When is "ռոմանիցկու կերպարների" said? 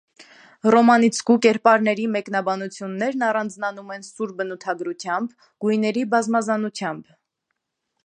0.75-2.07